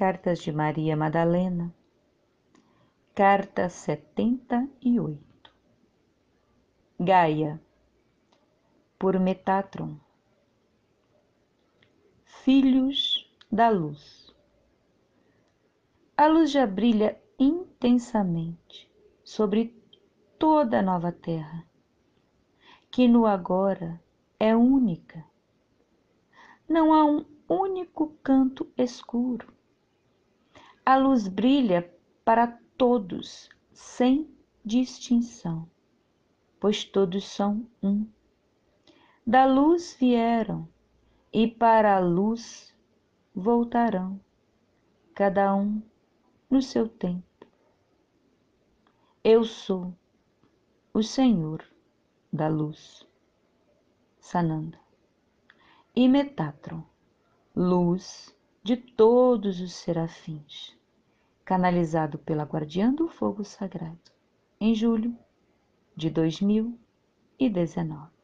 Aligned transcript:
Cartas 0.00 0.38
de 0.38 0.50
Maria 0.50 0.96
Madalena, 0.96 1.74
Carta 3.14 3.68
78 3.68 5.52
Gaia, 6.98 7.60
por 8.98 9.20
Metatron. 9.20 10.00
Filhos 12.24 13.30
da 13.52 13.68
Luz. 13.68 14.34
A 16.16 16.26
luz 16.28 16.50
já 16.50 16.66
brilha 16.66 17.20
intensamente 17.38 18.90
sobre 19.22 19.78
toda 20.38 20.78
a 20.78 20.82
nova 20.82 21.12
terra, 21.12 21.62
que 22.90 23.06
no 23.06 23.26
agora 23.26 24.02
é 24.38 24.56
única. 24.56 25.22
Não 26.66 26.94
há 26.94 27.04
um 27.04 27.26
único 27.46 28.16
canto 28.22 28.66
escuro 28.78 29.59
a 30.90 30.96
luz 30.96 31.28
brilha 31.28 31.88
para 32.24 32.48
todos, 32.76 33.48
sem 33.72 34.28
distinção, 34.64 35.70
pois 36.58 36.82
todos 36.82 37.28
são 37.28 37.64
um. 37.80 38.08
Da 39.24 39.46
luz 39.46 39.96
vieram 40.00 40.68
e 41.32 41.46
para 41.46 41.94
a 41.94 42.00
luz 42.00 42.76
voltarão, 43.32 44.20
cada 45.14 45.54
um 45.54 45.80
no 46.50 46.60
seu 46.60 46.88
tempo. 46.88 47.46
Eu 49.22 49.44
sou 49.44 49.94
o 50.92 51.04
Senhor 51.04 51.64
da 52.32 52.48
luz. 52.48 53.06
Sananda. 54.18 54.80
E 55.94 56.08
Metatron, 56.08 56.82
luz 57.54 58.36
de 58.64 58.76
todos 58.76 59.60
os 59.60 59.72
serafins 59.72 60.79
canalizado 61.50 62.16
pela 62.16 62.44
Guardiã 62.44 62.94
do 62.94 63.08
Fogo 63.08 63.44
Sagrado, 63.44 63.98
em 64.60 64.72
julho 64.72 65.18
de 65.96 66.08
2019. 66.08 68.19